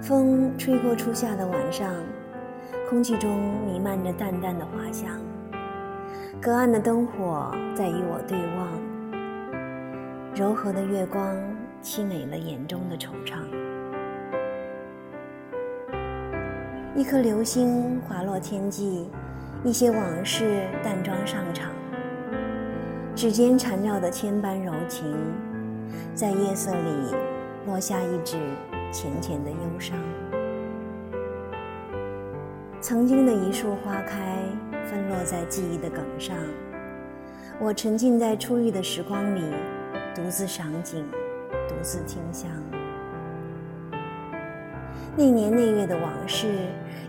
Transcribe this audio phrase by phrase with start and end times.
[0.00, 1.92] 风吹过初夏的晚上，
[2.88, 5.08] 空气中弥漫着淡淡的花香。
[6.40, 8.68] 隔岸的灯火在与我对望，
[10.34, 11.36] 柔和的月光
[11.82, 13.36] 凄美了眼中的惆怅。
[16.94, 19.10] 一颗流星滑落天际，
[19.62, 21.70] 一些往事淡妆上场。
[23.14, 25.04] 指尖缠绕的千般柔情，
[26.14, 27.14] 在夜色里
[27.66, 28.36] 落下一纸
[28.92, 29.98] 浅浅的忧伤。
[32.80, 34.36] 曾经的一束花开，
[34.84, 36.36] 纷落在记忆的梗上。
[37.58, 39.40] 我沉浸在初遇的时光里，
[40.14, 41.06] 独自赏景，
[41.68, 42.50] 独自听香。
[45.16, 46.48] 那年那月的往事，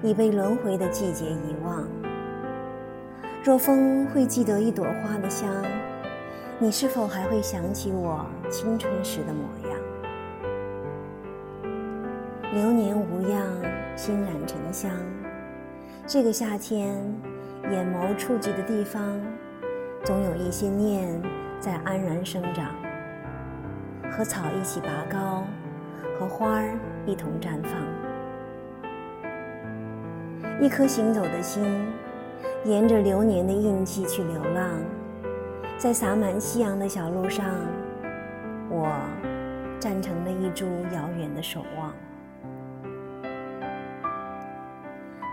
[0.02, 1.86] 已被轮回的季节遗忘。
[3.44, 5.50] 若风会记得一朵花的香，
[6.60, 9.79] 你是否还会想起我青春时的模样？
[12.54, 13.43] 流年无恙，
[13.96, 14.91] 心染沉香。
[16.05, 17.04] 这个夏天，
[17.71, 19.20] 眼眸触及的地方，
[20.04, 21.20] 总有一些念
[21.60, 22.68] 在安然生长。
[24.12, 25.48] 和草一起拔高，
[26.20, 27.71] 和花儿一同绽放。
[30.62, 31.63] 一颗行走的心，
[32.65, 34.70] 沿着流年的印记去流浪，
[35.76, 37.48] 在洒满夕阳的小路上，
[38.70, 38.95] 我
[39.79, 41.91] 站成了一株遥远的守望。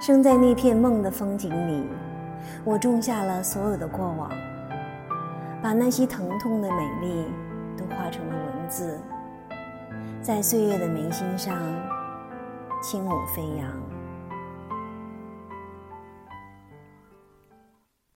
[0.01, 1.87] 生在那片梦的风景里，
[2.65, 4.31] 我种下了所有的过往，
[5.63, 7.27] 把那些疼痛的美丽
[7.77, 8.99] 都化成了文字，
[10.23, 11.55] 在岁月的眉心上
[12.83, 13.69] 轻舞飞扬。